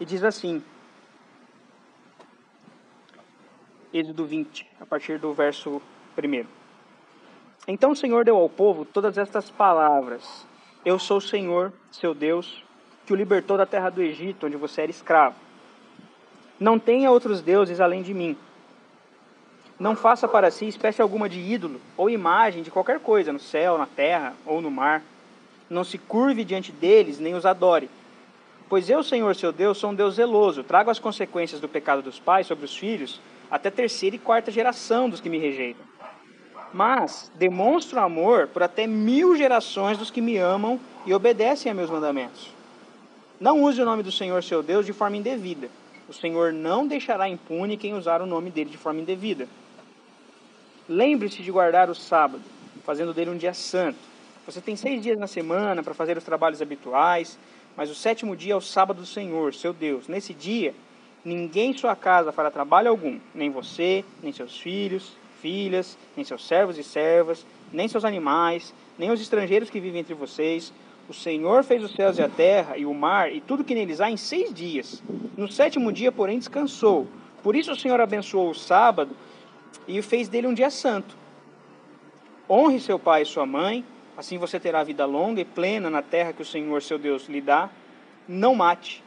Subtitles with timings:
[0.00, 0.62] E diz assim,
[3.92, 5.80] Êxodo 20, a partir do verso
[6.18, 6.44] 1.
[7.68, 10.44] Então o Senhor deu ao povo todas estas palavras:
[10.84, 12.64] Eu sou o Senhor, seu Deus,
[13.06, 15.36] que o libertou da terra do Egito, onde você era escravo.
[16.58, 18.36] Não tenha outros deuses além de mim.
[19.78, 23.78] Não faça para si espécie alguma de ídolo ou imagem de qualquer coisa no céu,
[23.78, 25.02] na terra ou no mar.
[25.70, 27.88] Não se curve diante deles, nem os adore.
[28.74, 32.18] Pois eu, Senhor seu Deus, sou um Deus zeloso, trago as consequências do pecado dos
[32.18, 35.86] pais sobre os filhos, até terceira e quarta geração dos que me rejeitam.
[36.72, 41.88] Mas demonstro amor por até mil gerações dos que me amam e obedecem a meus
[41.88, 42.50] mandamentos.
[43.38, 45.68] Não use o nome do Senhor seu Deus de forma indevida.
[46.08, 49.46] O Senhor não deixará impune quem usar o nome dele de forma indevida.
[50.88, 52.42] Lembre-se de guardar o sábado,
[52.84, 54.00] fazendo dele um dia santo.
[54.44, 57.38] Você tem seis dias na semana para fazer os trabalhos habituais,
[57.76, 60.08] mas o sétimo dia é o sábado do Senhor, seu Deus.
[60.08, 60.74] Nesse dia,
[61.24, 66.46] ninguém em sua casa fará trabalho algum, nem você, nem seus filhos, filhas, nem seus
[66.46, 70.72] servos e servas, nem seus animais, nem os estrangeiros que vivem entre vocês.
[71.08, 74.00] O Senhor fez os céus e a terra e o mar e tudo que neles
[74.00, 75.02] há em seis dias.
[75.36, 77.06] No sétimo dia, porém, descansou.
[77.42, 79.14] Por isso o Senhor abençoou o sábado
[79.86, 81.14] e fez dele um dia santo.
[82.48, 83.84] Honre seu pai e sua mãe,
[84.16, 87.40] assim você terá vida longa e plena na terra que o Senhor seu Deus lhe
[87.40, 87.70] dá.
[88.26, 89.02] Não mate,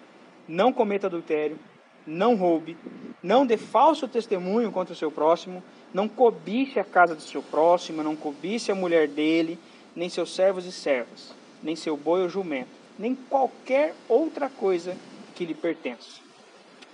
[0.47, 1.57] não cometa adultério,
[2.05, 2.77] não roube,
[3.21, 8.03] não dê falso testemunho contra o seu próximo, não cobice a casa do seu próximo,
[8.03, 9.59] não cobice a mulher dele,
[9.95, 14.95] nem seus servos e servas, nem seu boi ou jumento, nem qualquer outra coisa
[15.35, 16.21] que lhe pertence.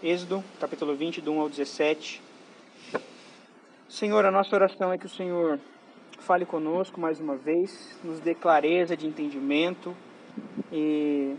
[0.02, 2.22] Êxodo, capítulo 20, do 1 ao 17.
[3.88, 5.59] Senhor, a nossa oração é que o Senhor
[6.24, 9.96] fale conosco mais uma vez, nos dê clareza de entendimento
[10.72, 11.36] e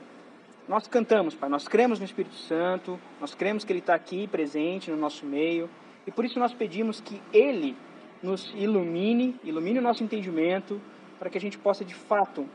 [0.69, 4.91] nós cantamos, Pai, nós cremos no Espírito Santo, nós cremos que Ele está aqui presente
[4.91, 5.69] no nosso meio
[6.07, 7.77] e por isso nós pedimos que Ele
[8.23, 10.81] nos ilumine, ilumine o nosso entendimento
[11.19, 12.47] para que a gente possa de fato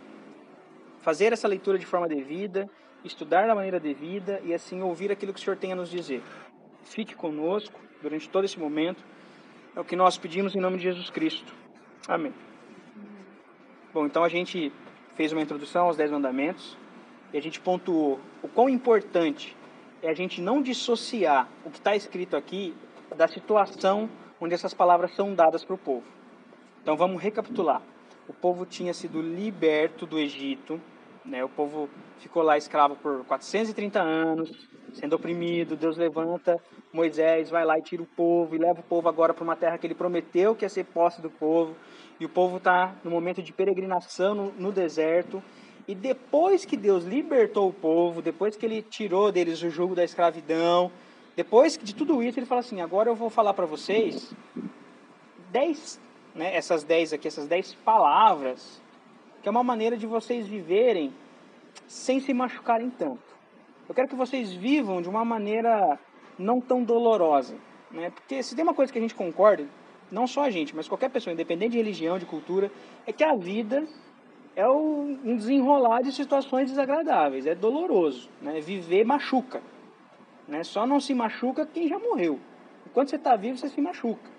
[1.01, 2.69] fazer essa leitura de forma devida,
[3.03, 6.21] estudar da maneira devida e assim ouvir aquilo que o Senhor tem a nos dizer.
[6.83, 9.03] Fique conosco durante todo esse momento
[9.75, 11.58] é o que nós pedimos em nome de Jesus Cristo.
[12.07, 12.33] Amém.
[13.93, 14.71] Bom, então a gente
[15.15, 16.77] fez uma introdução aos Dez Mandamentos
[17.33, 19.55] e a gente pontuou o quão importante
[20.01, 22.73] é a gente não dissociar o que está escrito aqui
[23.15, 24.09] da situação
[24.39, 26.05] onde essas palavras são dadas para o povo.
[26.81, 27.81] Então vamos recapitular.
[28.27, 30.79] O povo tinha sido liberto do Egito,
[31.25, 31.43] né?
[31.43, 34.51] o povo ficou lá escravo por 430 anos,
[34.93, 35.75] sendo oprimido.
[35.75, 36.59] Deus levanta
[36.91, 39.77] Moisés, vai lá e tira o povo e leva o povo agora para uma terra
[39.77, 41.75] que ele prometeu que ia ser posse do povo.
[42.19, 45.41] E o povo está no momento de peregrinação no, no deserto.
[45.87, 50.03] E depois que Deus libertou o povo, depois que ele tirou deles o jugo da
[50.03, 50.91] escravidão,
[51.35, 54.33] depois de tudo isso, ele fala assim: agora eu vou falar para vocês
[55.51, 55.99] dez,
[56.35, 58.81] né, essas dez aqui, essas dez palavras,
[59.41, 61.13] que é uma maneira de vocês viverem
[61.87, 63.29] sem se machucarem tanto.
[63.87, 65.99] Eu quero que vocês vivam de uma maneira
[66.37, 67.55] não tão dolorosa.
[67.91, 68.09] Né?
[68.11, 69.65] Porque se tem uma coisa que a gente concorda,
[70.11, 72.71] não só a gente, mas qualquer pessoa, independente de religião, de cultura,
[73.05, 73.87] é que a vida
[74.55, 78.29] é um desenrolar de situações desagradáveis, é doloroso.
[78.41, 78.59] Né?
[78.59, 79.61] Viver machuca.
[80.47, 80.63] Né?
[80.63, 82.39] Só não se machuca quem já morreu.
[82.85, 84.38] Enquanto você está vivo, você se machuca.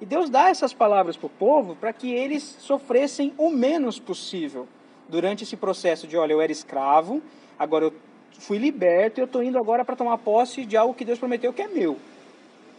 [0.00, 4.68] E Deus dá essas palavras para o povo para que eles sofressem o menos possível
[5.08, 7.22] durante esse processo de, olha, eu era escravo,
[7.58, 7.94] agora eu
[8.38, 11.52] fui liberto e eu estou indo agora para tomar posse de algo que Deus prometeu
[11.52, 11.96] que é meu.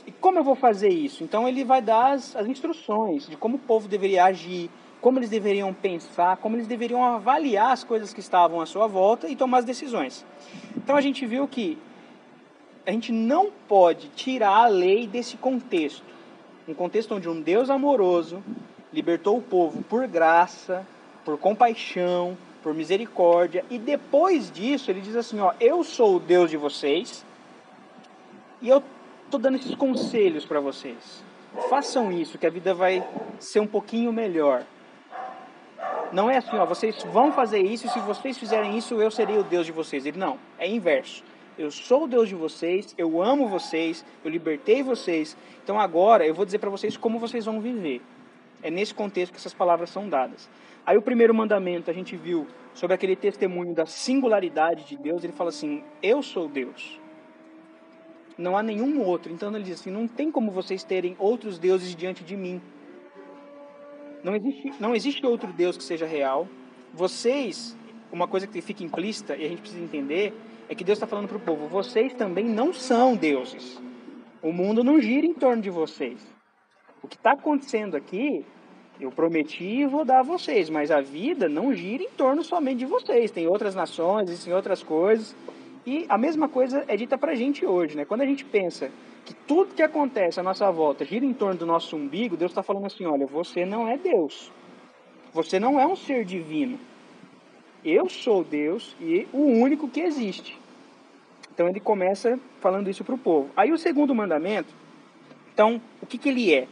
[0.05, 1.23] E como eu vou fazer isso?
[1.23, 4.69] Então ele vai dar as, as instruções de como o povo deveria agir,
[5.01, 9.27] como eles deveriam pensar, como eles deveriam avaliar as coisas que estavam à sua volta
[9.27, 10.25] e tomar as decisões.
[10.75, 11.77] Então a gente viu que
[12.85, 16.16] a gente não pode tirar a lei desse contexto.
[16.67, 18.43] Um contexto onde um Deus amoroso
[18.91, 20.85] libertou o povo por graça,
[21.23, 23.63] por compaixão, por misericórdia.
[23.69, 27.25] E depois disso, ele diz assim: ó, eu sou o Deus de vocês
[28.61, 28.83] e eu
[29.25, 31.23] estou dando esses conselhos para vocês.
[31.69, 33.05] Façam isso, que a vida vai
[33.39, 34.63] ser um pouquinho melhor.
[36.11, 39.37] Não é assim, ó, vocês vão fazer isso e se vocês fizerem isso, eu serei
[39.37, 40.05] o Deus de vocês.
[40.05, 41.23] Ele não, é inverso.
[41.57, 45.35] Eu sou o Deus de vocês, eu amo vocês, eu libertei vocês.
[45.63, 48.01] Então agora eu vou dizer para vocês como vocês vão viver.
[48.61, 50.49] É nesse contexto que essas palavras são dadas.
[50.85, 55.33] Aí o primeiro mandamento a gente viu sobre aquele testemunho da singularidade de Deus, ele
[55.33, 56.99] fala assim: Eu sou Deus.
[58.37, 59.33] Não há nenhum outro.
[59.33, 62.61] Então ele diz assim: Não tem como vocês terem outros deuses diante de mim.
[64.23, 66.47] Não existe, não existe outro Deus que seja real.
[66.93, 67.75] Vocês
[68.11, 70.33] uma coisa que fica implícita e a gente precisa entender
[70.69, 73.79] é que Deus está falando para o povo: vocês também não são deuses.
[74.41, 76.19] O mundo não gira em torno de vocês.
[77.01, 78.45] O que está acontecendo aqui,
[78.99, 82.79] eu prometi e vou dar a vocês, mas a vida não gira em torno somente
[82.79, 83.31] de vocês.
[83.31, 85.35] Tem outras nações, existem outras coisas.
[85.85, 88.03] E a mesma coisa é dita para a gente hoje, né?
[88.03, 88.91] Quando a gente pensa
[89.23, 92.61] que tudo que acontece à nossa volta gira em torno do nosso umbigo, Deus está
[92.61, 94.51] falando assim: olha, você não é Deus.
[95.33, 96.79] Você não é um ser divino.
[97.89, 100.59] Eu sou Deus e o único que existe.
[101.53, 103.49] Então ele começa falando isso para o povo.
[103.55, 104.73] Aí o segundo mandamento,
[105.53, 106.67] então, o que, que ele é?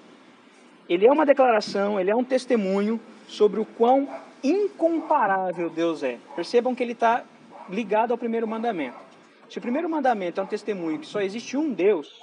[0.90, 4.10] Ele é uma declaração, ele é um testemunho sobre o quão
[4.44, 6.20] incomparável Deus é.
[6.36, 7.24] Percebam que ele está
[7.70, 8.98] ligado ao primeiro mandamento.
[9.50, 12.22] Se o primeiro mandamento é um testemunho que só existe um Deus,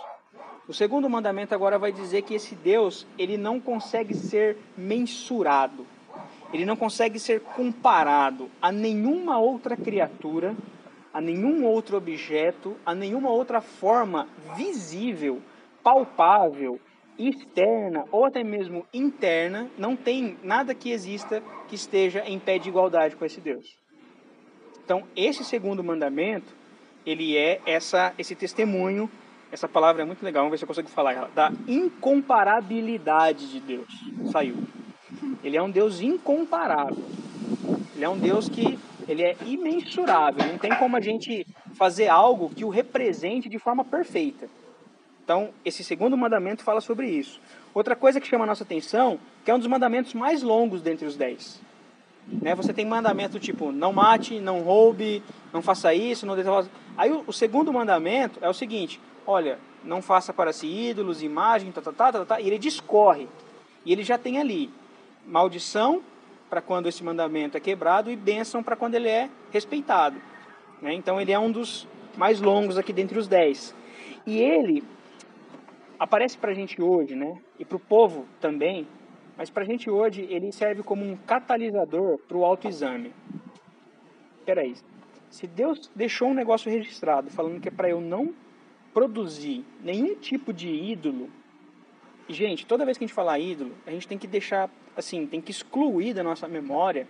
[0.68, 5.86] o segundo mandamento agora vai dizer que esse Deus ele não consegue ser mensurado,
[6.52, 10.54] ele não consegue ser comparado a nenhuma outra criatura,
[11.12, 15.40] a nenhum outro objeto, a nenhuma outra forma visível,
[15.82, 16.78] palpável,
[17.18, 22.68] externa ou até mesmo interna, não tem nada que exista que esteja em pé de
[22.68, 23.76] igualdade com esse Deus.
[24.84, 26.54] Então, esse segundo mandamento,
[27.06, 29.10] ele é essa esse testemunho,
[29.50, 33.60] essa palavra é muito legal, vamos ver se eu consigo falar ela, da incomparabilidade de
[33.60, 33.88] Deus.
[34.30, 34.56] Saiu.
[35.42, 37.04] Ele é um Deus incomparável.
[37.94, 38.78] Ele é um Deus que
[39.08, 40.46] ele é imensurável.
[40.46, 44.48] Não tem como a gente fazer algo que o represente de forma perfeita.
[45.24, 47.40] Então, esse segundo mandamento fala sobre isso.
[47.72, 51.06] Outra coisa que chama a nossa atenção, que é um dos mandamentos mais longos dentre
[51.06, 51.60] os dez.
[52.26, 52.54] Né?
[52.54, 55.22] Você tem mandamento tipo, não mate, não roube,
[55.52, 56.34] não faça isso, não.
[56.96, 61.80] Aí o, segundo mandamento é o seguinte, olha, não faça para si ídolos, imagem, tá,
[61.80, 63.28] tá, tá, tá, tá, e ele discorre.
[63.84, 64.70] E ele já tem ali
[65.26, 66.02] maldição
[66.48, 70.20] para quando esse mandamento é quebrado e bênção para quando ele é respeitado.
[70.80, 70.92] Né?
[70.94, 73.74] Então ele é um dos mais longos aqui dentre os dez.
[74.26, 74.84] E ele
[75.98, 77.40] aparece para a gente hoje, né?
[77.58, 78.86] E para o povo também,
[79.36, 83.12] mas para a gente hoje ele serve como um catalisador para o autoexame.
[84.44, 84.74] Peraí,
[85.30, 88.34] se Deus deixou um negócio registrado falando que é para eu não
[88.92, 91.30] produzir nenhum tipo de ídolo,
[92.28, 95.40] gente, toda vez que a gente falar ídolo, a gente tem que deixar, assim, tem
[95.40, 97.06] que excluir da nossa memória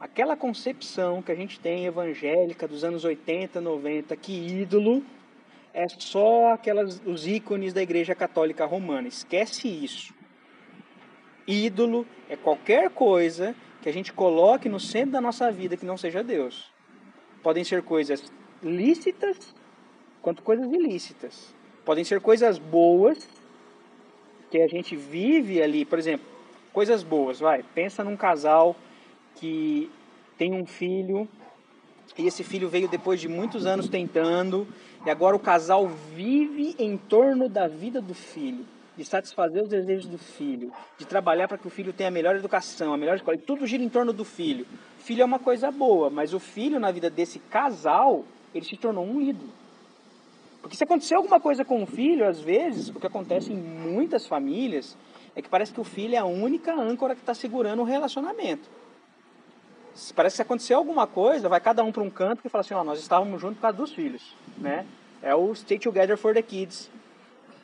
[0.00, 5.02] aquela concepção que a gente tem evangélica dos anos 80, 90, que ídolo
[5.74, 9.08] é só aquelas os ícones da Igreja Católica Romana.
[9.08, 10.14] Esquece isso.
[11.46, 15.96] Ídolo é qualquer coisa que a gente coloque no centro da nossa vida que não
[15.96, 16.70] seja Deus.
[17.42, 18.32] Podem ser coisas
[18.62, 19.54] lícitas
[20.20, 21.54] quanto coisas ilícitas.
[21.84, 23.28] Podem ser coisas boas
[24.50, 26.26] que a gente vive ali, por exemplo,
[26.72, 27.62] coisas boas, vai.
[27.74, 28.76] Pensa num casal
[29.34, 29.90] que
[30.36, 31.28] tem um filho
[32.16, 34.66] e esse filho veio depois de muitos anos tentando,
[35.04, 38.64] e agora o casal vive em torno da vida do filho,
[38.96, 42.34] de satisfazer os desejos do filho, de trabalhar para que o filho tenha a melhor
[42.34, 44.66] educação, a melhor escola, e tudo gira em torno do filho.
[44.98, 49.04] Filho é uma coisa boa, mas o filho na vida desse casal, ele se tornou
[49.04, 49.52] um ídolo.
[50.68, 54.26] Porque se acontecer alguma coisa com o filho, às vezes, o que acontece em muitas
[54.26, 54.98] famílias
[55.34, 58.68] é que parece que o filho é a única âncora que está segurando o relacionamento.
[60.14, 62.74] Parece que se acontecer alguma coisa, vai cada um para um canto e fala assim,
[62.74, 64.84] ó, nós estávamos juntos por causa dos filhos, né?
[65.22, 66.90] É o Stay Together for the Kids.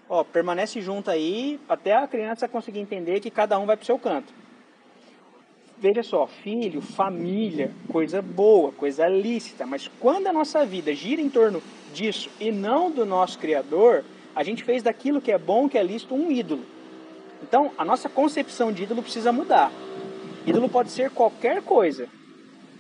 [0.09, 3.87] Ó, permanece junto aí até a criança conseguir entender que cada um vai para o
[3.87, 4.33] seu canto.
[5.77, 11.29] Veja só, filho, família, coisa boa, coisa lícita, mas quando a nossa vida gira em
[11.29, 11.63] torno
[11.95, 15.83] disso e não do nosso Criador, a gente fez daquilo que é bom, que é
[15.83, 16.65] lícito, um ídolo.
[17.43, 19.71] Então, a nossa concepção de ídolo precisa mudar.
[20.45, 22.09] Ídolo pode ser qualquer coisa,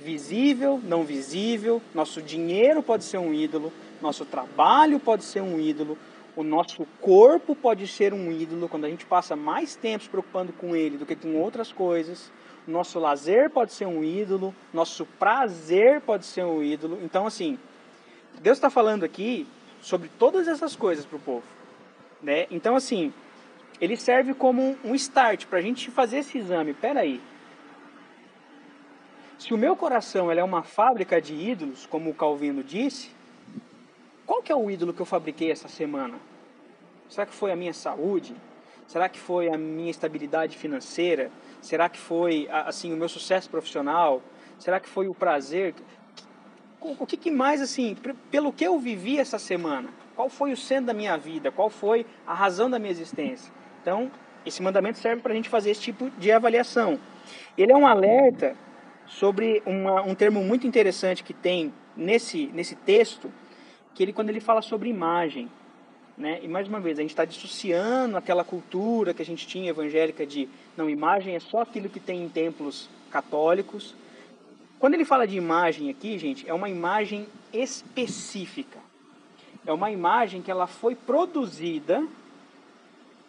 [0.00, 1.80] visível, não visível.
[1.94, 5.96] Nosso dinheiro pode ser um ídolo, nosso trabalho pode ser um ídolo,
[6.36, 10.52] o nosso corpo pode ser um ídolo quando a gente passa mais tempo se preocupando
[10.52, 12.32] com ele do que com outras coisas.
[12.66, 16.98] Nosso lazer pode ser um ídolo, nosso prazer pode ser um ídolo.
[17.02, 17.58] Então, assim,
[18.40, 19.46] Deus está falando aqui
[19.80, 21.44] sobre todas essas coisas para o povo.
[22.22, 22.46] Né?
[22.50, 23.12] Então, assim,
[23.80, 26.72] ele serve como um start para a gente fazer esse exame.
[26.74, 27.20] Peraí, aí,
[29.38, 33.10] se o meu coração é uma fábrica de ídolos, como o Calvino disse,
[34.24, 36.14] qual que é o ídolo que eu fabriquei essa semana?
[37.08, 38.34] Será que foi a minha saúde?
[38.86, 41.30] Será que foi a minha estabilidade financeira?
[41.60, 44.22] Será que foi assim o meu sucesso profissional?
[44.58, 45.74] Será que foi o prazer?
[46.86, 47.96] O que, que mais assim,
[48.30, 49.88] pelo que eu vivi essa semana?
[50.14, 51.50] Qual foi o centro da minha vida?
[51.50, 53.50] Qual foi a razão da minha existência?
[53.80, 54.10] Então,
[54.44, 56.98] esse mandamento serve para a gente fazer esse tipo de avaliação.
[57.56, 58.54] Ele é um alerta
[59.06, 63.32] sobre uma, um termo muito interessante que tem nesse, nesse texto,
[63.94, 65.48] que ele quando ele fala sobre imagem,
[66.18, 66.38] né?
[66.42, 70.26] E mais uma vez, a gente está dissociando aquela cultura que a gente tinha evangélica
[70.26, 73.94] de não, imagem é só aquilo que tem em templos católicos.
[74.84, 78.78] Quando ele fala de imagem aqui, gente, é uma imagem específica.
[79.64, 82.06] É uma imagem que ela foi produzida,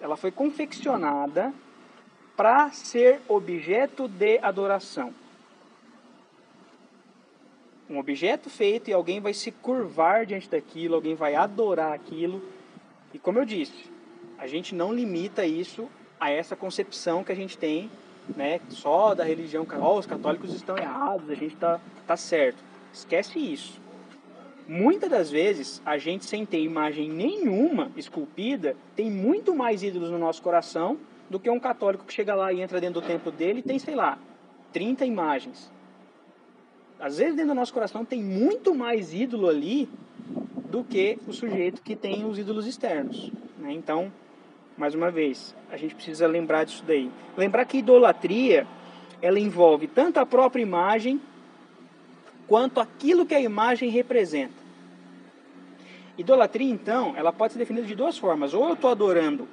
[0.02, 1.54] ela foi confeccionada
[2.36, 5.14] para ser objeto de adoração.
[7.90, 12.44] Um objeto feito e alguém vai se curvar diante daquilo, alguém vai adorar aquilo
[13.14, 13.90] e como eu disse,
[14.38, 15.88] a gente não limita isso
[16.20, 17.90] a essa concepção que a gente tem,
[18.36, 22.64] né, só da religião, oh, os católicos estão errados, a gente está tá certo.
[22.94, 23.80] Esquece isso.
[24.68, 30.18] Muitas das vezes, a gente sem ter imagem nenhuma esculpida, tem muito mais ídolos no
[30.18, 30.98] nosso coração
[31.30, 33.78] do que um católico que chega lá e entra dentro do templo dele e tem,
[33.78, 34.18] sei lá,
[34.74, 35.72] 30 imagens.
[37.00, 39.88] Às vezes dentro do nosso coração tem muito mais ídolo ali
[40.72, 43.32] do que o sujeito que tem os ídolos externos.
[43.60, 43.74] Né?
[43.74, 44.12] Então,
[44.78, 47.10] mais uma vez, a gente precisa lembrar disso daí.
[47.38, 48.68] Lembrar que idolatria
[49.22, 51.20] ela envolve tanto a própria imagem
[52.48, 54.66] quanto aquilo que a imagem representa.
[56.18, 58.54] Idolatria, então, ela pode ser definida de duas formas.
[58.54, 59.48] Ou eu estou adorando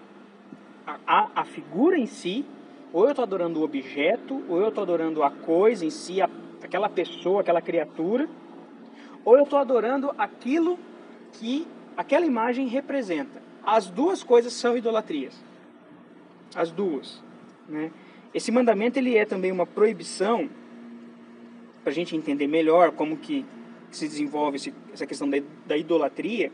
[0.87, 2.45] a, a, a, figura em si,
[2.93, 6.29] ou eu estou adorando o objeto, ou eu estou adorando a coisa em si, a,
[6.63, 8.29] aquela pessoa, aquela criatura,
[9.25, 10.79] ou eu estou adorando aquilo
[11.33, 13.41] que aquela imagem representa.
[13.65, 15.35] As duas coisas são idolatrias.
[16.55, 17.23] As duas.
[17.69, 17.91] Né?
[18.35, 20.49] Esse mandamento ele é também uma proibição,
[21.83, 23.45] para a gente entender melhor como que
[23.91, 26.51] se desenvolve esse, essa questão da, da idolatria,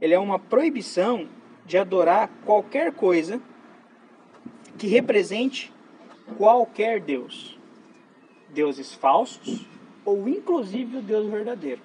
[0.00, 1.28] ele é uma proibição
[1.64, 3.40] de adorar qualquer coisa
[4.76, 5.72] que represente
[6.36, 7.58] qualquer Deus.
[8.50, 9.66] Deuses falsos
[10.04, 11.80] ou inclusive o Deus verdadeiro.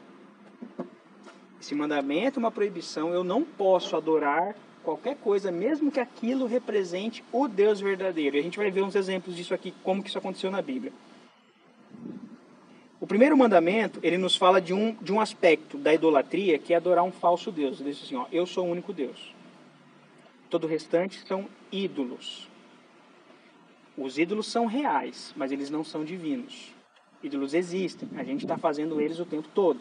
[1.61, 3.13] Esse mandamento é uma proibição.
[3.13, 8.37] Eu não posso adorar qualquer coisa, mesmo que aquilo represente o Deus verdadeiro.
[8.37, 10.93] E a gente vai ver uns exemplos disso aqui, como que isso aconteceu na Bíblia.
[12.99, 16.77] O primeiro mandamento, ele nos fala de um, de um aspecto da idolatria, que é
[16.77, 17.79] adorar um falso Deus.
[17.79, 19.33] Ele diz assim, ó, eu sou o único Deus.
[20.49, 22.49] Todo o restante são ídolos.
[23.97, 26.73] Os ídolos são reais, mas eles não são divinos.
[27.21, 29.79] Ídolos existem, a gente está fazendo eles o tempo todo.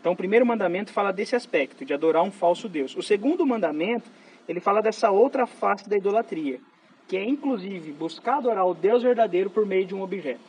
[0.00, 2.96] Então, o primeiro mandamento fala desse aspecto, de adorar um falso Deus.
[2.96, 4.08] O segundo mandamento,
[4.48, 6.60] ele fala dessa outra face da idolatria,
[7.06, 10.40] que é inclusive buscar adorar o Deus verdadeiro por meio de um objeto,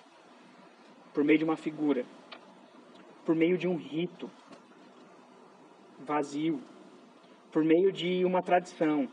[1.13, 2.05] por meio de uma figura,
[3.25, 4.29] por meio de um rito
[5.99, 6.61] vazio,
[7.51, 9.07] por meio de uma tradição.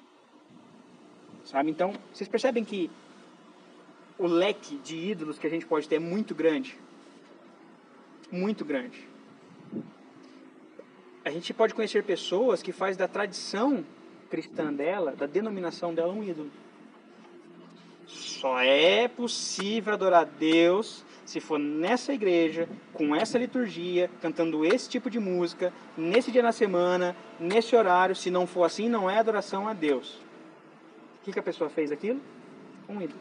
[1.44, 1.70] Sabe?
[1.70, 2.90] Então, vocês percebem que
[4.18, 6.78] o leque de ídolos que a gente pode ter é muito grande.
[8.30, 9.15] Muito grande
[11.26, 13.84] a gente pode conhecer pessoas que faz da tradição
[14.30, 16.52] cristã dela, da denominação dela, um ídolo.
[18.06, 25.10] Só é possível adorar Deus se for nessa igreja, com essa liturgia, cantando esse tipo
[25.10, 28.14] de música, nesse dia na semana, nesse horário.
[28.14, 30.20] Se não for assim, não é adoração a Deus.
[31.20, 32.20] O que, que a pessoa fez aquilo?
[32.88, 33.20] Um ídolo.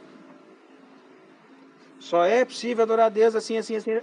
[1.99, 3.99] Só é possível adorar a Deus assim, assim, assim.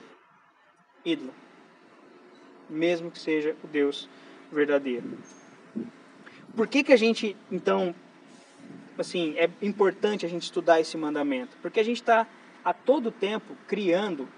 [1.04, 1.41] Ídolo
[2.72, 4.08] mesmo que seja o Deus
[4.50, 5.18] verdadeiro.
[6.56, 7.94] Por que, que a gente, então,
[8.98, 11.56] assim, é importante a gente estudar esse mandamento?
[11.62, 12.26] Porque a gente está
[12.64, 14.28] a todo tempo criando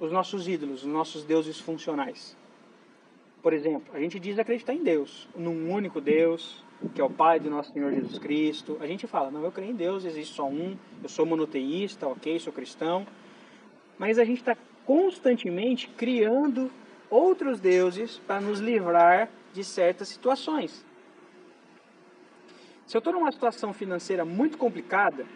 [0.00, 2.36] os nossos ídolos, os nossos deuses funcionais.
[3.42, 7.38] Por exemplo, a gente diz acreditar em Deus, num único Deus, que é o Pai
[7.38, 8.76] do nosso Senhor Jesus Cristo.
[8.80, 12.38] A gente fala, não, eu creio em Deus, existe só um, eu sou monoteísta, ok,
[12.38, 13.06] sou cristão.
[13.98, 16.70] Mas a gente está constantemente criando
[17.10, 20.84] outros deuses para nos livrar de certas situações.
[22.86, 25.26] Se eu estou numa situação financeira muito complicada,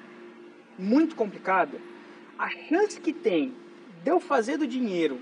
[0.79, 1.81] muito complicada,
[2.39, 3.55] a chance que tem
[4.05, 5.21] de eu fazer do dinheiro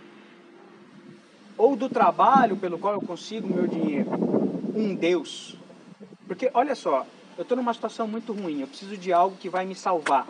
[1.56, 4.10] ou do trabalho pelo qual eu consigo meu dinheiro
[4.74, 5.56] um Deus.
[6.26, 9.64] Porque olha só, eu estou numa situação muito ruim, eu preciso de algo que vai
[9.64, 10.26] me salvar.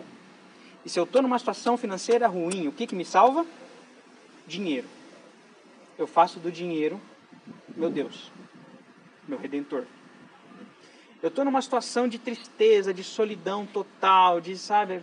[0.85, 3.45] E se eu estou numa situação financeira ruim, o que, que me salva?
[4.47, 4.98] Dinheiro
[5.99, 7.01] eu faço do dinheiro
[7.79, 8.33] meu Deus,
[9.29, 9.85] meu redentor.
[11.23, 15.01] Eu estou numa situação de tristeza, de solidão total, de, sabe,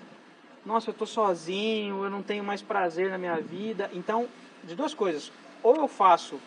[0.65, 3.89] nossa, eu estou sozinho, eu não tenho mais prazer na minha vida.
[3.93, 4.27] Então,
[4.63, 5.31] de duas coisas.
[5.63, 6.37] Ou eu faço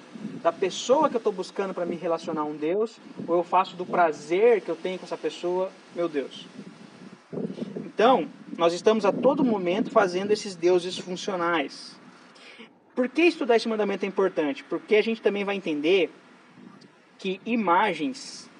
[0.42, 3.86] da pessoa que eu estou buscando para me relacionar um Deus, ou eu faço do
[3.86, 6.46] prazer que eu tenho com essa pessoa, meu Deus.
[7.76, 11.97] Então, nós estamos a todo momento fazendo esses deuses funcionais
[12.98, 14.64] Por que estudar esse mandamento é importante?
[14.64, 16.10] Porque a gente também vai entender
[17.16, 18.50] que imagens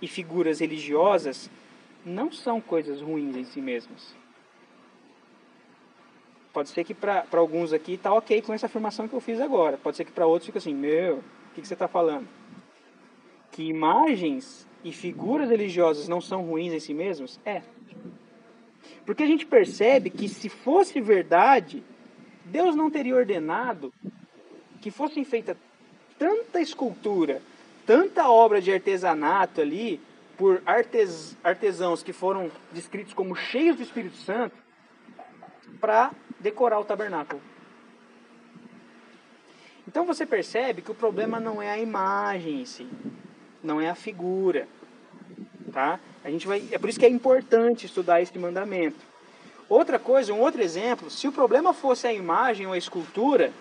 [0.00, 1.50] e figuras religiosas
[2.06, 4.16] não são coisas ruins em si mesmas.
[6.54, 9.76] Pode ser que para alguns aqui está ok com essa afirmação que eu fiz agora.
[9.76, 12.26] Pode ser que para outros fique assim, meu, o que, que você está falando?
[13.50, 17.38] Que imagens e figuras religiosas não são ruins em si mesmos?
[17.44, 17.60] É.
[19.04, 21.84] Porque a gente percebe que se fosse verdade,
[22.44, 23.92] Deus não teria ordenado
[24.80, 25.56] que fossem feitas
[26.18, 27.40] tanta escultura,
[27.86, 30.00] tanta obra de artesanato ali,
[30.36, 34.56] por artes, artesãos que foram descritos como cheios do Espírito Santo,
[35.80, 36.10] para
[36.40, 37.40] decorar o tabernáculo.
[39.86, 42.88] Então você percebe que o problema não é a imagem em si,
[43.62, 44.66] não é a figura,
[45.72, 46.00] tá?
[46.24, 49.13] A gente vai, é por isso que é importante estudar esse mandamento.
[49.68, 53.52] Outra coisa, um outro exemplo, se o problema fosse a imagem ou a escultura,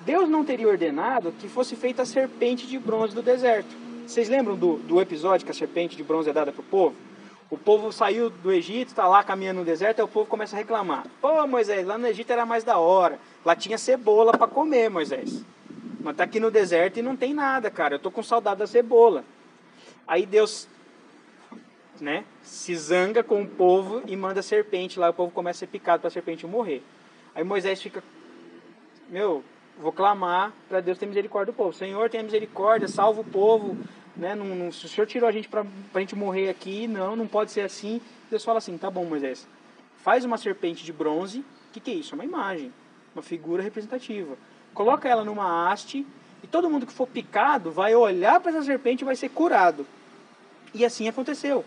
[0.00, 3.68] Deus não teria ordenado que fosse feita a serpente de bronze do deserto.
[4.06, 6.96] Vocês lembram do, do episódio que a serpente de bronze é dada para o povo?
[7.50, 10.58] O povo saiu do Egito, está lá caminhando no deserto, e o povo começa a
[10.58, 11.04] reclamar.
[11.20, 13.18] Pô, Moisés, lá no Egito era mais da hora.
[13.44, 15.44] Lá tinha cebola para comer, Moisés.
[16.00, 17.96] Mas tá aqui no deserto e não tem nada, cara.
[17.96, 19.24] Eu tô com saudade da cebola.
[20.06, 20.68] Aí Deus
[22.00, 25.60] né, se zanga com o povo e manda a serpente lá, o povo começa a
[25.60, 26.82] ser picado para a serpente morrer.
[27.34, 28.02] Aí Moisés fica,
[29.08, 29.44] meu,
[29.78, 31.72] vou clamar para Deus ter misericórdia do povo.
[31.72, 33.76] Senhor, tenha misericórdia, salva o povo,
[34.16, 34.34] né?
[34.34, 35.64] Não, não, se o Senhor tirou a gente para
[35.94, 38.00] a gente morrer aqui, não, não pode ser assim.
[38.30, 39.46] Deus fala assim, tá bom, Moisés,
[39.98, 42.14] faz uma serpente de bronze, o que, que é isso?
[42.14, 42.72] É uma imagem,
[43.14, 44.36] uma figura representativa.
[44.74, 46.06] Coloca ela numa haste
[46.42, 49.86] e todo mundo que for picado vai olhar para essa serpente e vai ser curado.
[50.72, 51.64] E assim aconteceu.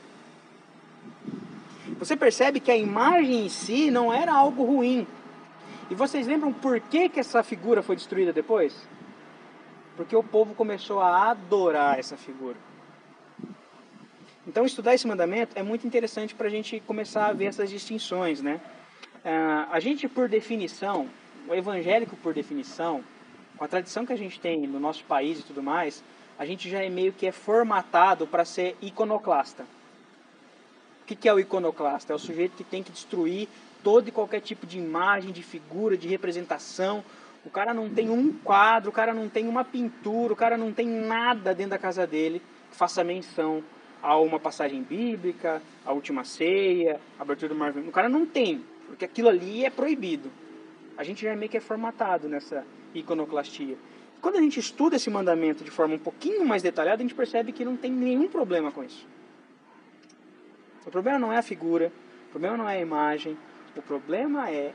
[1.99, 5.05] Você percebe que a imagem em si não era algo ruim.
[5.89, 8.75] E vocês lembram por que, que essa figura foi destruída depois?
[9.95, 12.57] Porque o povo começou a adorar essa figura.
[14.47, 18.41] Então, estudar esse mandamento é muito interessante para a gente começar a ver essas distinções,
[18.41, 18.59] né?
[19.23, 21.07] Uh, a gente, por definição,
[21.47, 23.03] o evangélico, por definição,
[23.57, 26.03] com a tradição que a gente tem no nosso país e tudo mais,
[26.37, 29.65] a gente já é meio que é formatado para ser iconoclasta.
[31.03, 32.13] O que é o iconoclasta?
[32.13, 33.49] É o sujeito que tem que destruir
[33.83, 37.03] todo e qualquer tipo de imagem, de figura, de representação.
[37.45, 40.71] O cara não tem um quadro, o cara não tem uma pintura, o cara não
[40.71, 43.61] tem nada dentro da casa dele que faça menção
[44.01, 48.63] a uma passagem bíblica, a última ceia, a abertura do mar O cara não tem,
[48.87, 50.31] porque aquilo ali é proibido.
[50.97, 53.77] A gente já é meio que é formatado nessa iconoclastia.
[54.21, 57.51] Quando a gente estuda esse mandamento de forma um pouquinho mais detalhada, a gente percebe
[57.51, 59.05] que não tem nenhum problema com isso.
[60.85, 61.91] O problema não é a figura,
[62.27, 63.37] o problema não é a imagem,
[63.75, 64.73] o problema é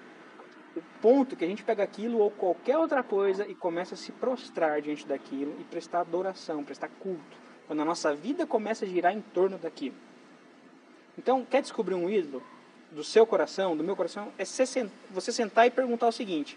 [0.77, 4.13] o ponto que a gente pega aquilo ou qualquer outra coisa e começa a se
[4.13, 7.37] prostrar diante daquilo e prestar adoração, prestar culto.
[7.67, 9.95] Quando a nossa vida começa a girar em torno daquilo.
[11.19, 12.43] Então, quer descobrir um ídolo
[12.93, 14.33] do seu coração, do meu coração?
[14.39, 16.57] É você sentar e perguntar o seguinte: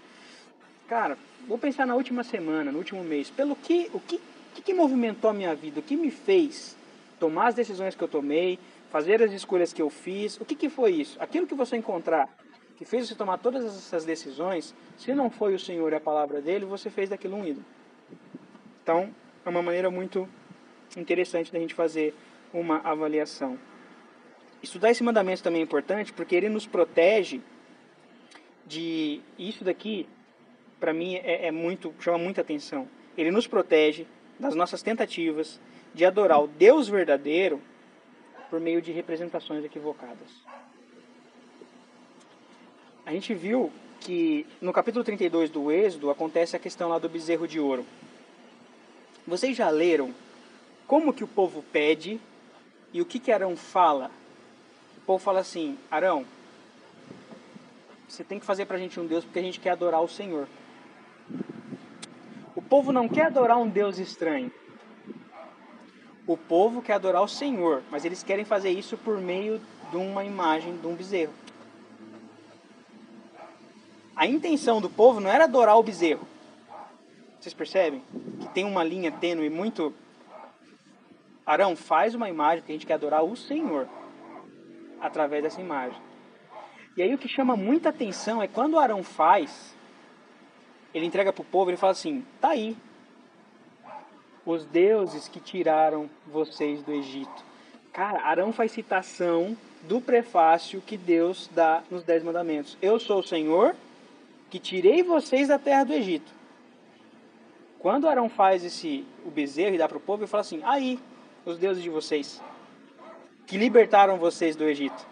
[0.88, 4.22] Cara, vou pensar na última semana, no último mês, pelo que, o que,
[4.54, 6.78] que, que movimentou a minha vida, o que me fez
[7.20, 8.60] tomar as decisões que eu tomei,
[8.92, 10.40] fazer as escolhas que eu fiz.
[10.40, 11.18] O que, que foi isso?
[11.20, 12.30] Aquilo que você encontrar
[12.78, 16.42] que fez você tomar todas essas decisões, se não foi o Senhor e a palavra
[16.42, 17.64] dele, você fez daquilo um ídolo.
[18.82, 19.14] Então,
[19.46, 20.28] é uma maneira muito
[20.98, 22.16] interessante da gente fazer
[22.52, 23.56] uma avaliação.
[24.64, 27.40] Estudar esse mandamento também é importante porque ele nos protege
[28.66, 30.10] de isso daqui,
[30.80, 32.88] para mim é, é muito chama muita atenção.
[33.16, 34.08] Ele nos protege
[34.40, 35.62] das nossas tentativas
[35.94, 37.62] de adorar o Deus verdadeiro
[38.52, 40.28] por meio de representações equivocadas.
[43.06, 47.48] A gente viu que no capítulo 32 do Êxodo acontece a questão lá do bezerro
[47.48, 47.86] de ouro.
[49.26, 50.14] Vocês já leram
[50.86, 52.20] como que o povo pede
[52.92, 54.12] e o que que Arão fala?
[54.98, 56.26] O povo fala assim, Arão,
[58.06, 60.10] você tem que fazer para a gente um Deus porque a gente quer adorar o
[60.10, 60.46] Senhor.
[62.54, 64.52] O povo não quer adorar um Deus estranho.
[66.28, 70.24] O povo quer adorar o Senhor, mas eles querem fazer isso por meio de uma
[70.24, 71.34] imagem de um bezerro.
[74.16, 76.28] A intenção do povo não era adorar o bezerro.
[77.40, 78.04] Vocês percebem?
[78.40, 79.94] Que tem uma linha tênue muito.
[81.44, 83.88] Arão, faz uma imagem que a gente quer adorar o Senhor
[85.02, 86.00] através dessa imagem.
[86.96, 89.76] E aí o que chama muita atenção é quando Arão faz,
[90.94, 92.78] ele entrega para o povo, ele fala assim: tá aí,
[94.46, 97.44] os deuses que tiraram vocês do Egito.
[97.94, 102.78] Cara, Arão faz citação do prefácio que Deus dá nos Dez Mandamentos.
[102.82, 103.76] Eu sou o Senhor
[104.50, 106.32] que tirei vocês da terra do Egito.
[107.80, 111.00] Quando Arão faz esse o bezerro e dá para o povo, ele fala assim: aí,
[111.46, 112.42] os deuses de vocês,
[113.48, 115.06] que libertaram vocês do Egito.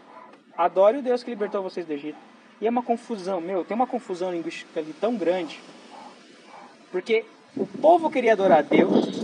[0.55, 2.17] Adore o Deus que libertou vocês do Egito.
[2.61, 5.59] E é uma confusão, meu, tem uma confusão linguística ali tão grande.
[6.91, 9.18] Porque o povo queria adorar a Deus,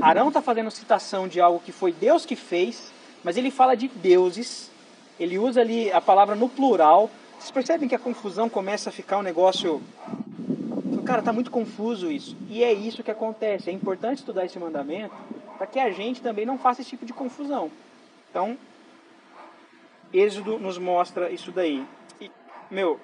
[0.00, 2.92] Arão está fazendo citação de algo que foi Deus que fez,
[3.24, 4.70] mas ele fala de deuses,
[5.18, 7.10] ele usa ali a palavra no plural.
[7.38, 9.82] Vocês percebem que a confusão começa a ficar um negócio.
[11.04, 12.36] Cara, tá muito confuso isso.
[12.48, 13.70] E é isso que acontece.
[13.70, 15.14] É importante estudar esse mandamento
[15.56, 17.70] para que a gente também não faça esse tipo de confusão.
[18.30, 18.58] Então,
[20.12, 21.86] Êxodo nos mostra isso daí.
[22.20, 22.30] E,
[22.70, 23.00] meu,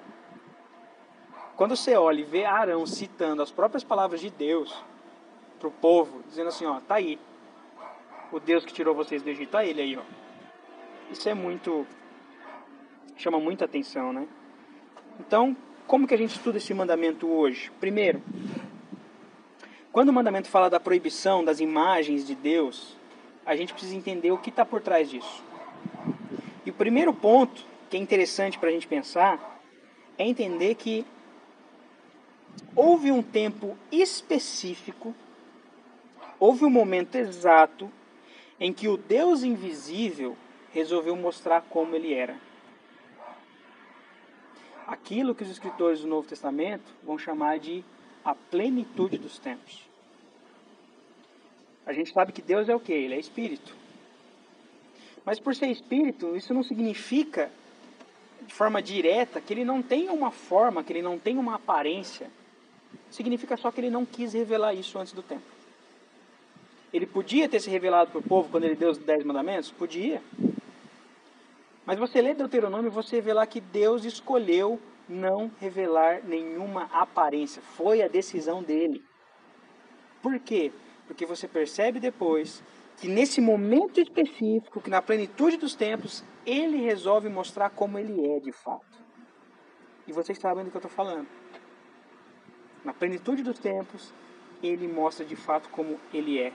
[1.55, 4.73] quando você olha e vê Arão citando as próprias palavras de Deus
[5.63, 7.17] para o povo, dizendo assim, ó, tá aí,
[8.33, 10.01] o Deus que tirou vocês do Egito, tá ele aí, ó.
[11.09, 11.87] Isso é muito
[13.15, 14.27] chama muita atenção, né?
[15.19, 15.55] Então,
[15.87, 17.71] como que a gente estuda esse mandamento hoje?
[17.79, 18.21] Primeiro,
[19.91, 22.97] quando o mandamento fala da proibição das imagens de Deus,
[23.45, 25.43] a gente precisa entender o que está por trás disso.
[26.65, 29.61] E o primeiro ponto que é interessante para a gente pensar
[30.17, 31.05] é entender que
[32.75, 35.15] houve um tempo específico,
[36.43, 37.89] houve um momento exato
[38.59, 40.35] em que o Deus invisível
[40.73, 42.35] resolveu mostrar como ele era
[44.85, 47.81] aquilo que os escritores do Novo Testamento vão chamar de
[48.25, 49.87] a plenitude dos tempos.
[51.85, 52.91] A gente sabe que Deus é o que?
[52.91, 53.73] Ele é espírito.
[55.23, 57.49] Mas por ser espírito, isso não significa
[58.45, 62.29] de forma direta que ele não tem uma forma, que ele não tem uma aparência.
[63.09, 65.52] Significa só que ele não quis revelar isso antes do tempo.
[66.93, 69.71] Ele podia ter se revelado para o povo quando ele deu os dez mandamentos?
[69.71, 70.21] Podia.
[71.85, 74.79] Mas você lê Deuteronômio e você vê lá que Deus escolheu
[75.09, 77.61] não revelar nenhuma aparência.
[77.61, 79.03] Foi a decisão dele.
[80.21, 80.71] Por quê?
[81.07, 82.63] Porque você percebe depois
[82.97, 88.39] que nesse momento específico, que na plenitude dos tempos, ele resolve mostrar como ele é
[88.39, 89.03] de fato.
[90.07, 91.27] E vocês sabem do que eu estou falando.
[92.85, 94.13] Na plenitude dos tempos,
[94.61, 96.53] ele mostra de fato como ele é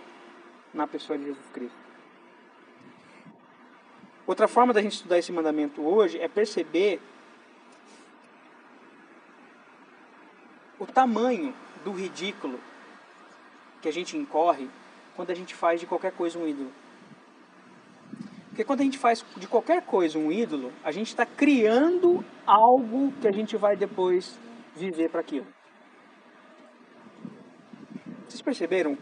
[0.79, 1.77] na pessoa de Jesus Cristo.
[4.25, 7.01] Outra forma da gente estudar esse mandamento hoje é perceber
[10.79, 11.53] o tamanho
[11.85, 12.61] do ridículo
[13.83, 14.69] que a gente incorre
[15.17, 16.71] quando a gente faz de qualquer coisa um ídolo.
[18.51, 23.12] Porque quando a gente faz de qualquer coisa um ídolo, a gente está criando algo
[23.21, 24.38] que a gente vai depois
[24.77, 25.47] viver para aquilo.
[28.29, 28.97] Vocês perceberam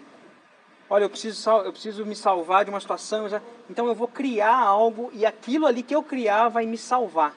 [0.88, 4.56] Olha, eu preciso, eu preciso me salvar de uma situação, já, então eu vou criar
[4.56, 7.34] algo e aquilo ali que eu criar vai me salvar.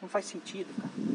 [0.00, 1.08] Não faz sentido, cara.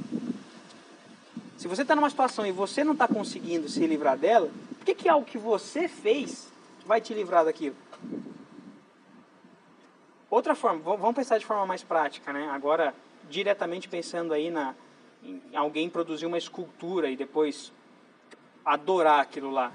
[1.58, 4.94] Se você está numa situação e você não está conseguindo se livrar dela, por que,
[4.94, 6.52] que algo que você fez
[6.86, 7.76] vai te livrar daquilo?
[10.30, 12.50] Outra forma, vamos pensar de forma mais prática, né?
[12.50, 12.94] Agora,
[13.30, 14.76] diretamente pensando aí na,
[15.54, 17.72] alguém produzir uma escultura e depois
[18.66, 19.72] adorar aquilo lá.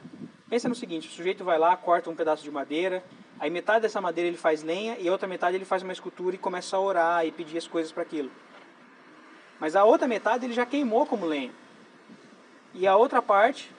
[0.48, 3.04] Pensa no seguinte, o sujeito vai lá, corta um pedaço de madeira,
[3.38, 6.34] aí metade dessa madeira ele faz lenha e a outra metade ele faz uma escultura
[6.34, 8.30] e começa a orar e pedir as coisas para aquilo.
[9.60, 11.52] Mas a outra metade ele já queimou como lenha.
[12.72, 13.70] E a outra parte,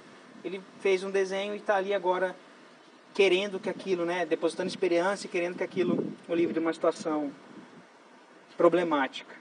[0.43, 2.35] ele fez um desenho e está ali agora
[3.13, 7.31] querendo que aquilo, né, depositando esperança e querendo que aquilo o livre de uma situação
[8.55, 9.35] problemática.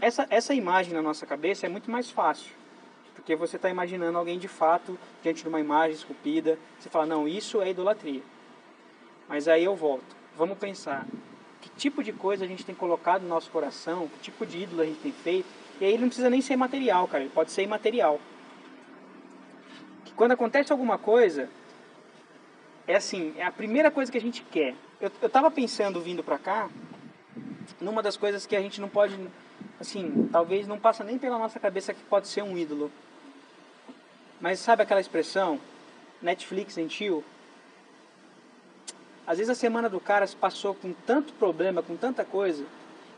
[0.00, 2.52] Essa, essa imagem na nossa cabeça é muito mais fácil.
[3.26, 6.56] Porque você está imaginando alguém de fato diante de uma imagem esculpida.
[6.78, 8.22] Você fala, não, isso é idolatria.
[9.28, 10.14] Mas aí eu volto.
[10.36, 11.04] Vamos pensar.
[11.60, 14.06] Que tipo de coisa a gente tem colocado no nosso coração?
[14.06, 15.48] Que tipo de ídolo a gente tem feito?
[15.80, 17.24] E aí ele não precisa nem ser material, cara.
[17.24, 18.20] Ele pode ser imaterial.
[20.04, 21.50] Que quando acontece alguma coisa,
[22.86, 24.76] é assim, é a primeira coisa que a gente quer.
[25.00, 26.70] Eu, eu tava pensando vindo pra cá,
[27.80, 29.18] numa das coisas que a gente não pode,
[29.80, 32.88] assim, talvez não passa nem pela nossa cabeça que pode ser um ídolo.
[34.40, 35.58] Mas sabe aquela expressão?
[36.20, 37.24] Netflix tio?
[39.26, 42.64] Às vezes a semana do cara se passou com tanto problema, com tanta coisa,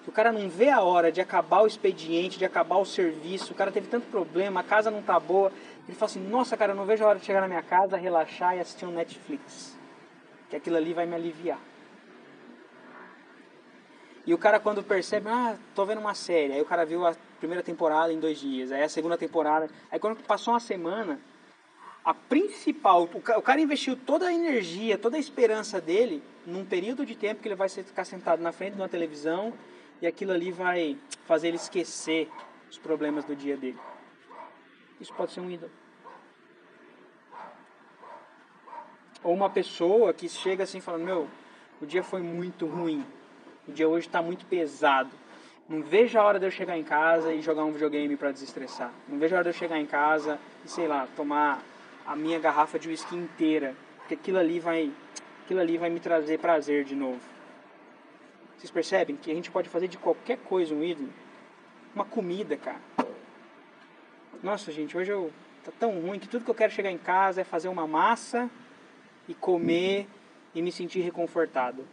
[0.03, 3.53] que o cara não vê a hora de acabar o expediente, de acabar o serviço,
[3.53, 5.53] o cara teve tanto problema, a casa não tá boa.
[5.87, 7.97] Ele fala assim, nossa cara, eu não vejo a hora de chegar na minha casa,
[7.97, 9.77] relaxar e assistir um Netflix.
[10.49, 11.59] Que aquilo ali vai me aliviar.
[14.25, 17.15] E o cara quando percebe, ah, tô vendo uma série, aí o cara viu a
[17.39, 19.69] primeira temporada em dois dias, aí a segunda temporada.
[19.91, 21.21] Aí quando passou uma semana,
[22.05, 27.15] a principal, o cara investiu toda a energia, toda a esperança dele num período de
[27.15, 29.53] tempo que ele vai ficar sentado na frente de uma televisão
[30.01, 30.97] e aquilo ali vai
[31.27, 32.31] fazer ele esquecer
[32.71, 33.79] os problemas do dia dele.
[35.01, 35.71] Isso pode ser um ídolo.
[39.23, 41.29] Ou uma pessoa que chega assim falando, meu,
[41.81, 43.05] o dia foi muito ruim.
[43.67, 45.11] O dia hoje está muito pesado.
[45.69, 48.91] Não vejo a hora de eu chegar em casa e jogar um videogame para desestressar.
[49.07, 51.63] Não vejo a hora de eu chegar em casa e, sei lá, tomar
[52.07, 53.75] a minha garrafa de uísque inteira.
[53.99, 54.91] Porque aquilo ali vai,
[55.45, 57.21] aquilo ali vai me trazer prazer de novo.
[58.57, 61.13] Vocês percebem que a gente pode fazer de qualquer coisa um ídolo?
[61.95, 62.81] Uma comida, cara.
[64.43, 65.31] Nossa, gente, hoje eu
[65.63, 68.49] tá tão ruim que tudo que eu quero chegar em casa é fazer uma massa
[69.29, 70.09] e comer
[70.55, 71.85] e me sentir reconfortado.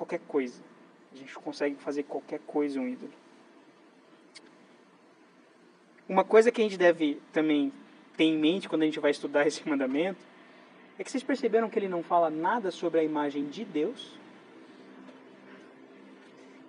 [0.00, 0.62] Qualquer coisa.
[1.12, 3.12] A gente consegue fazer qualquer coisa um ídolo.
[6.08, 7.70] Uma coisa que a gente deve também
[8.16, 10.18] ter em mente quando a gente vai estudar esse mandamento
[10.98, 14.18] é que vocês perceberam que ele não fala nada sobre a imagem de Deus.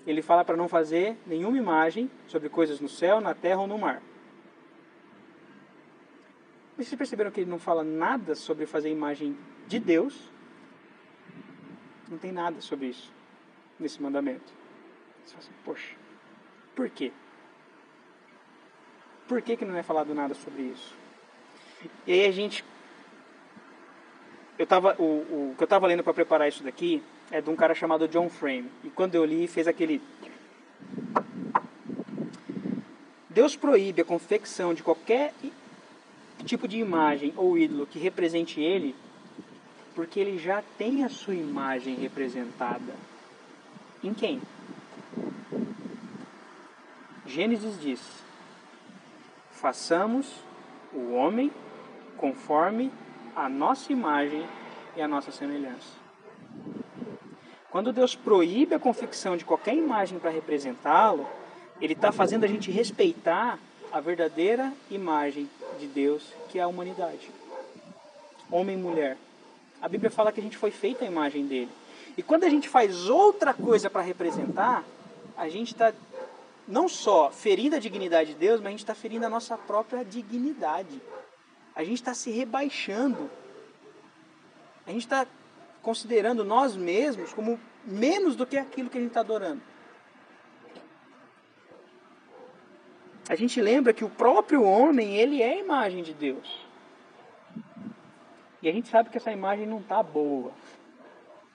[0.05, 3.77] Ele fala para não fazer nenhuma imagem sobre coisas no céu, na terra ou no
[3.77, 4.03] mar.
[6.75, 9.37] Mas vocês perceberam que ele não fala nada sobre fazer imagem
[9.69, 10.29] de Deus?
[12.09, 13.20] Não tem nada sobre isso
[13.81, 14.53] nesse mandamento.
[15.25, 15.95] Você fala assim, poxa,
[16.75, 17.11] por quê?
[19.27, 20.95] Por que, que não é falado nada sobre isso?
[22.05, 22.63] E aí a gente.
[24.57, 27.55] Eu tava, o, o que eu estava lendo para preparar isso daqui é de um
[27.55, 28.69] cara chamado John Frame.
[28.83, 30.01] E quando eu li, fez aquele.
[33.29, 35.33] Deus proíbe a confecção de qualquer
[36.45, 38.95] tipo de imagem ou ídolo que represente ele,
[39.95, 42.93] porque ele já tem a sua imagem representada.
[44.03, 44.41] Em quem?
[47.25, 47.99] Gênesis diz:
[49.51, 50.33] façamos
[50.91, 51.51] o homem
[52.17, 52.91] conforme
[53.35, 54.45] a nossa imagem
[54.95, 56.01] e a nossa semelhança.
[57.69, 61.25] Quando Deus proíbe a confecção de qualquer imagem para representá-lo,
[61.79, 63.57] Ele está fazendo a gente respeitar
[63.91, 67.29] a verdadeira imagem de Deus, que é a humanidade.
[68.49, 69.17] Homem e mulher.
[69.81, 71.69] A Bíblia fala que a gente foi feita a imagem dele.
[72.17, 74.83] E quando a gente faz outra coisa para representar,
[75.37, 75.93] a gente está
[76.67, 80.03] não só ferindo a dignidade de Deus, mas a gente está ferindo a nossa própria
[80.03, 81.01] dignidade.
[81.75, 83.29] A gente está se rebaixando.
[84.85, 85.25] A gente está
[85.81, 89.61] considerando nós mesmos como menos do que aquilo que a gente está adorando.
[93.31, 96.65] a gente lembra que o próprio homem, ele é a imagem de Deus.
[98.61, 100.51] E a gente sabe que essa imagem não está boa.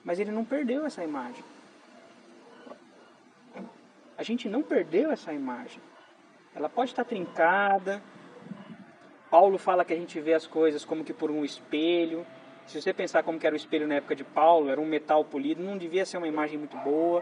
[0.07, 1.43] Mas ele não perdeu essa imagem.
[4.17, 5.81] A gente não perdeu essa imagem.
[6.55, 8.01] Ela pode estar trincada.
[9.29, 12.25] Paulo fala que a gente vê as coisas como que por um espelho.
[12.67, 15.61] Se você pensar como era o espelho na época de Paulo, era um metal polido,
[15.61, 17.21] não devia ser uma imagem muito boa.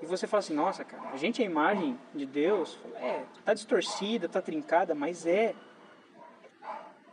[0.00, 2.78] E você fala assim, nossa, cara, a gente é a imagem de Deus.
[3.00, 5.56] É, tá distorcida, tá trincada, mas é.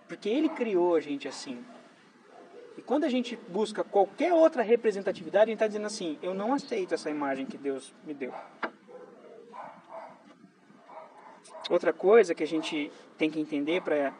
[0.08, 1.66] Porque Ele criou a gente assim.
[2.78, 6.54] E quando a gente busca qualquer outra representatividade, a gente está dizendo assim, eu não
[6.54, 8.34] aceito essa imagem que Deus me deu.
[11.70, 14.14] Outra coisa que a gente tem que entender para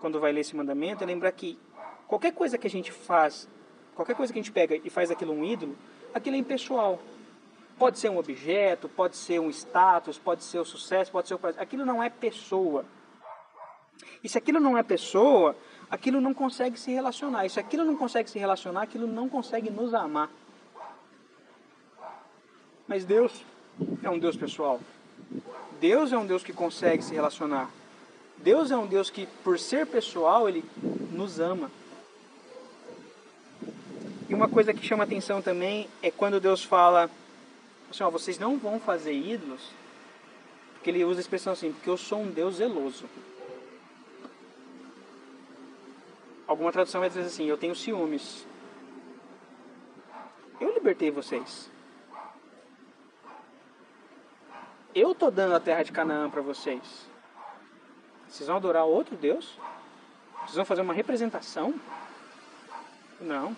[0.00, 1.58] quando vai ler esse mandamento é lembrar que
[2.08, 3.48] qualquer coisa que a gente faz,
[3.94, 5.76] qualquer coisa que a gente pega e faz aquilo um ídolo,
[6.12, 6.98] aquilo é impessoal.
[7.78, 11.38] Pode ser um objeto, pode ser um status, pode ser o sucesso, pode ser o
[11.38, 11.62] prazer.
[11.62, 12.84] Aquilo não é pessoa.
[14.22, 15.56] E se aquilo não é pessoa,
[15.90, 17.44] aquilo não consegue se relacionar.
[17.44, 20.30] E se aquilo não consegue se relacionar, aquilo não consegue nos amar.
[22.86, 23.44] Mas Deus
[24.02, 24.80] é um Deus pessoal.
[25.80, 27.70] Deus é um Deus que consegue se relacionar.
[28.36, 30.64] Deus é um Deus que, por ser pessoal, ele
[31.12, 31.70] nos ama.
[34.28, 37.10] E uma coisa que chama atenção também é quando Deus fala
[37.90, 39.60] assim, ó, vocês não vão fazer ídolos,
[40.74, 43.06] porque ele usa a expressão assim, porque eu sou um Deus zeloso.
[46.50, 48.44] Alguma tradução vai dizer assim, eu tenho ciúmes.
[50.60, 51.70] Eu libertei vocês.
[54.92, 57.08] Eu tô dando a terra de Canaã para vocês.
[58.26, 59.56] Vocês vão adorar outro Deus?
[60.40, 61.72] Vocês vão fazer uma representação?
[63.20, 63.54] Não.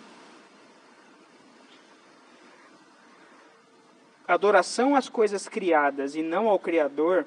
[4.27, 7.25] adoração às coisas criadas e não ao Criador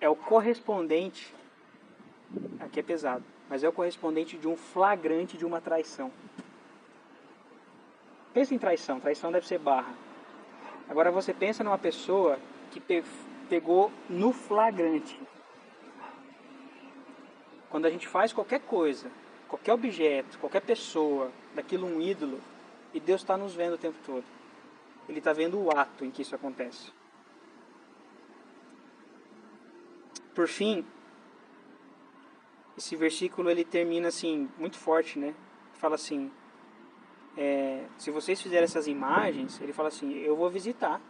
[0.00, 1.34] é o correspondente,
[2.60, 6.12] aqui é pesado, mas é o correspondente de um flagrante de uma traição.
[8.32, 9.94] Pensa em traição, traição deve ser barra.
[10.88, 12.38] Agora você pensa numa pessoa
[12.70, 12.82] que
[13.48, 15.18] pegou no flagrante.
[17.70, 19.10] Quando a gente faz qualquer coisa,
[19.48, 22.40] qualquer objeto, qualquer pessoa, daquilo um ídolo,
[22.92, 24.24] e Deus está nos vendo o tempo todo.
[25.08, 26.92] ele está vendo o ato em que isso acontece.
[30.34, 30.84] Por fim,
[32.78, 35.34] esse versículo ele termina assim muito forte, né?
[35.74, 36.30] Fala assim:
[37.36, 41.00] é, se vocês fizerem essas imagens, ele fala assim: eu vou visitar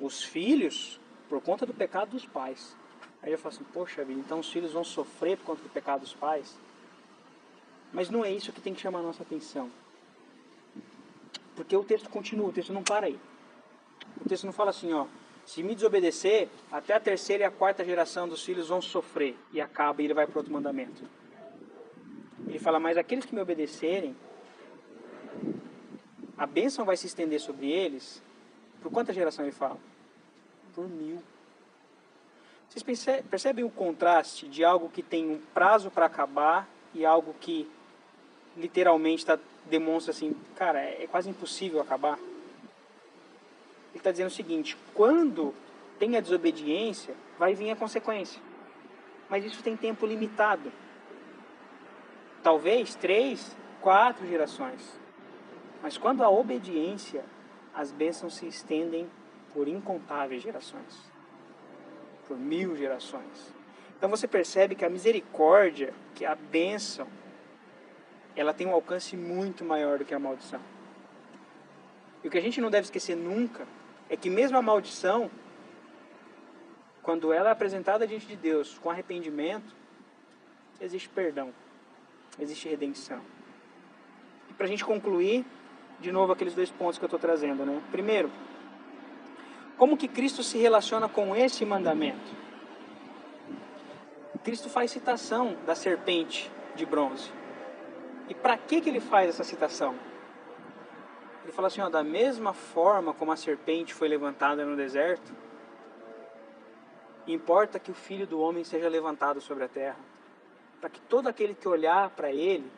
[0.00, 2.76] os filhos por conta do pecado dos pais.
[3.22, 6.00] Aí eu falo assim: poxa vida, então os filhos vão sofrer por conta do pecado
[6.00, 6.56] dos pais?
[7.92, 9.70] Mas não é isso que tem que chamar a nossa atenção.
[11.56, 13.18] Porque o texto continua, o texto não para aí.
[14.24, 15.06] O texto não fala assim, ó,
[15.48, 19.62] se me desobedecer, até a terceira e a quarta geração dos filhos vão sofrer e
[19.62, 21.02] acaba e ele vai para outro mandamento.
[22.46, 24.14] Ele fala, mas aqueles que me obedecerem,
[26.36, 28.22] a bênção vai se estender sobre eles.
[28.82, 29.78] Por quanta geração ele fala?
[30.74, 31.22] Por mil.
[32.68, 32.82] Vocês
[33.22, 37.66] percebem o contraste de algo que tem um prazo para acabar e algo que
[38.54, 42.18] literalmente tá, demonstra assim, cara, é, é quase impossível acabar.
[43.98, 45.54] Ele está dizendo o seguinte: quando
[45.98, 48.40] tem a desobediência, vai vir a consequência.
[49.28, 50.72] Mas isso tem tempo limitado.
[52.42, 54.98] Talvez três, quatro gerações.
[55.82, 57.24] Mas quando a obediência,
[57.74, 59.08] as bênçãos se estendem
[59.52, 61.18] por incontáveis gerações
[62.28, 63.54] por mil gerações.
[63.96, 67.08] Então você percebe que a misericórdia, que a bênção,
[68.36, 70.60] ela tem um alcance muito maior do que a maldição.
[72.22, 73.66] E o que a gente não deve esquecer nunca
[74.08, 75.30] é que mesmo a maldição,
[77.02, 79.74] quando ela é apresentada diante de Deus com arrependimento,
[80.80, 81.52] existe perdão,
[82.38, 83.20] existe redenção.
[84.50, 85.44] E para a gente concluir,
[86.00, 87.82] de novo aqueles dois pontos que eu estou trazendo, né?
[87.90, 88.30] Primeiro,
[89.76, 92.48] como que Cristo se relaciona com esse mandamento?
[94.48, 97.30] Cristo faz citação da serpente de bronze.
[98.30, 99.94] E para que, que ele faz essa citação?
[101.48, 105.32] Ele fala assim: ó, da mesma forma como a serpente foi levantada no deserto,
[107.26, 109.96] importa que o filho do homem seja levantado sobre a terra,
[110.78, 112.70] para que todo aquele que olhar para ele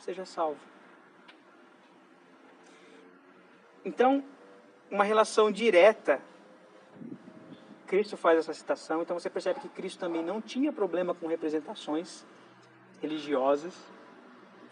[0.00, 0.58] seja salvo.
[3.84, 4.24] Então,
[4.90, 6.20] uma relação direta.
[7.86, 12.24] Cristo faz essa citação, então você percebe que Cristo também não tinha problema com representações
[13.00, 13.74] religiosas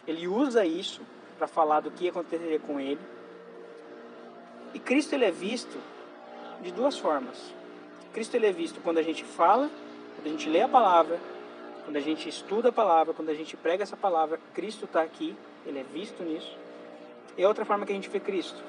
[0.07, 1.01] ele usa isso
[1.37, 2.99] para falar do que aconteceria com ele.
[4.73, 5.77] E Cristo ele é visto
[6.61, 7.53] de duas formas.
[8.13, 9.69] Cristo ele é visto quando a gente fala,
[10.15, 11.19] quando a gente lê a palavra,
[11.83, 15.35] quando a gente estuda a palavra, quando a gente prega essa palavra, Cristo está aqui,
[15.65, 16.57] ele é visto nisso.
[17.37, 18.61] E outra forma que a gente vê Cristo,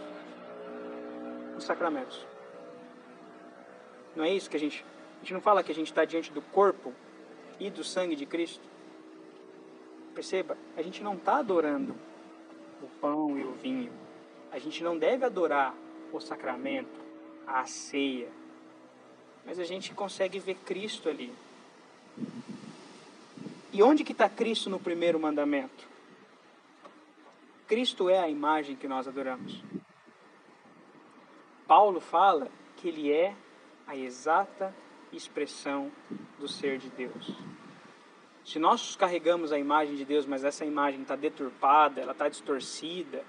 [1.55, 2.25] nos sacramentos.
[4.15, 4.85] Não é isso que a gente.
[5.17, 6.93] A gente não fala que a gente está diante do corpo
[7.61, 8.63] e do sangue de Cristo?
[10.15, 11.95] Perceba, a gente não está adorando
[12.83, 13.93] o pão e o vinho.
[14.51, 15.75] A gente não deve adorar
[16.17, 17.01] o sacramento,
[17.47, 18.29] a ceia.
[19.45, 21.33] Mas a gente consegue ver Cristo ali.
[23.73, 25.89] E onde que está Cristo no primeiro mandamento?
[27.67, 29.63] Cristo é a imagem que nós adoramos.
[31.67, 33.35] Paulo fala que ele é
[33.87, 34.75] a exata
[35.13, 35.91] expressão
[36.39, 37.35] do ser de Deus.
[38.45, 43.25] Se nós carregamos a imagem de Deus, mas essa imagem está deturpada, ela está distorcida,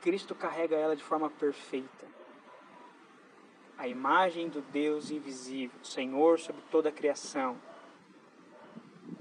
[0.00, 2.06] Cristo carrega ela de forma perfeita.
[3.78, 7.56] A imagem do Deus invisível, Senhor sobre toda a criação.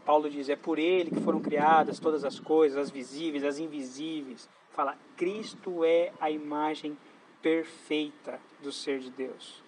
[0.06, 4.50] Paulo diz: é por Ele que foram criadas todas as coisas, as visíveis, as invisíveis.
[4.72, 6.98] Fala: Cristo é a imagem
[7.42, 9.64] perfeita do ser de Deus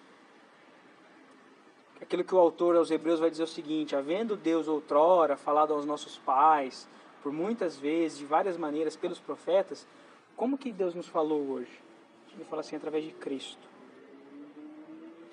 [2.02, 5.86] aquilo que o autor aos Hebreus vai dizer o seguinte: havendo Deus outrora falado aos
[5.86, 6.88] nossos pais,
[7.22, 9.86] por muitas vezes, de várias maneiras, pelos profetas,
[10.42, 11.70] como que Deus nos falou hoje?
[12.34, 13.62] Ele fala assim, através de Cristo,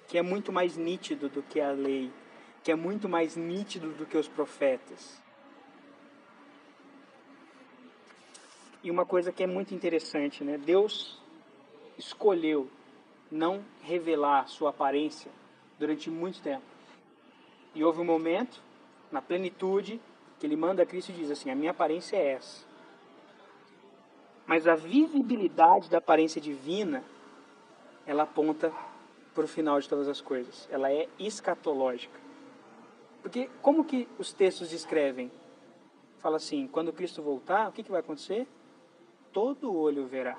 [0.08, 2.12] que é muito mais nítido do que a lei,
[2.64, 5.20] que é muito mais nítido do que os profetas.
[8.84, 10.60] E uma coisa que é muito interessante, né?
[10.60, 11.20] Deus
[11.98, 12.70] escolheu
[13.32, 15.32] não revelar sua aparência
[15.80, 16.62] durante muito tempo.
[17.74, 18.62] E houve um momento,
[19.12, 20.00] na plenitude,
[20.40, 22.69] que ele manda a Cristo e diz assim: A minha aparência é essa.
[24.50, 27.04] Mas a visibilidade da aparência divina,
[28.04, 28.74] ela aponta
[29.36, 30.68] para o final de todas as coisas.
[30.72, 32.20] Ela é escatológica.
[33.22, 35.32] Porque como que os textos descrevem?
[36.18, 38.48] Fala assim, quando Cristo voltar, o que, que vai acontecer?
[39.32, 40.36] Todo olho verá.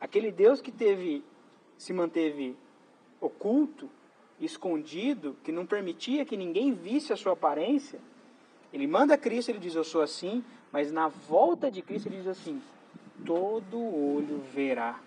[0.00, 1.22] Aquele Deus que teve,
[1.78, 2.56] se manteve
[3.20, 3.88] oculto,
[4.40, 8.00] escondido, que não permitia que ninguém visse a sua aparência,
[8.72, 10.44] ele manda Cristo, ele diz, eu sou assim,
[10.74, 12.60] mas na volta de Cristo ele diz assim,
[13.24, 14.98] todo olho verá.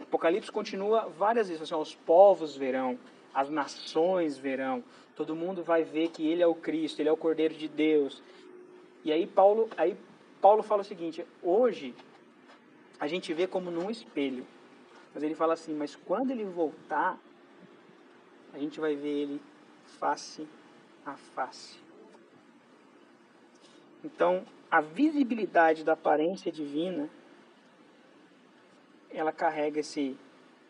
[0.00, 2.98] Apocalipse continua várias vezes, assim, os povos verão,
[3.32, 4.82] as nações verão,
[5.14, 8.20] todo mundo vai ver que ele é o Cristo, ele é o Cordeiro de Deus.
[9.04, 9.96] E aí Paulo, aí
[10.40, 11.94] Paulo fala o seguinte: hoje
[12.98, 14.44] a gente vê como num espelho,
[15.14, 17.16] mas ele fala assim, mas quando ele voltar,
[18.52, 19.40] a gente vai ver ele
[20.00, 20.44] face
[21.06, 21.81] a face.
[24.04, 27.08] Então, a visibilidade da aparência divina,
[29.10, 30.16] ela carrega esse,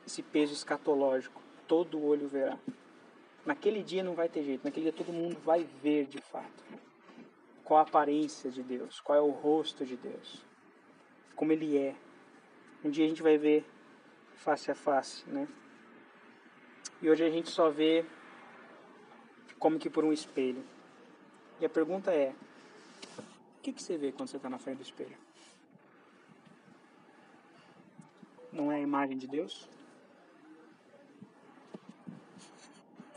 [0.06, 1.40] esse peso escatológico.
[1.66, 2.58] Todo olho verá.
[3.44, 6.62] Naquele dia não vai ter jeito, naquele dia todo mundo vai ver de fato
[7.64, 10.44] qual a aparência de Deus, qual é o rosto de Deus,
[11.34, 11.94] como ele é.
[12.84, 13.64] Um dia a gente vai ver
[14.34, 15.48] face a face, né?
[17.00, 18.04] E hoje a gente só vê
[19.58, 20.62] como que por um espelho.
[21.60, 22.34] E a pergunta é:
[23.62, 25.16] que, que você vê quando você está na frente do espelho?
[28.52, 29.68] Não é a imagem de Deus?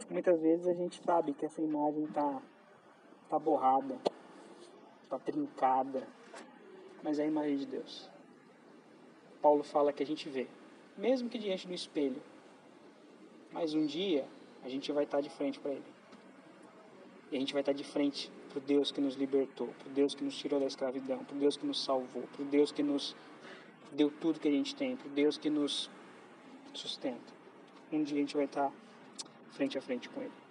[0.09, 2.41] Muitas vezes a gente sabe que essa imagem está
[3.27, 3.99] tá borrada,
[5.01, 6.07] está trincada,
[7.01, 8.07] mas é a imagem de Deus.
[9.41, 10.47] Paulo fala que a gente vê,
[10.95, 12.21] mesmo que diante do espelho,
[13.51, 14.27] mas um dia
[14.63, 15.93] a gente vai estar tá de frente para Ele.
[17.31, 19.89] E a gente vai estar tá de frente para o Deus que nos libertou, para
[19.89, 22.45] o Deus que nos tirou da escravidão, para o Deus que nos salvou, para o
[22.45, 23.13] Deus que nos
[23.91, 25.89] deu tudo que a gente tem, para o Deus que nos
[26.73, 27.33] sustenta.
[27.91, 28.71] Um dia a gente vai estar
[29.51, 30.44] frente a frente com Ele.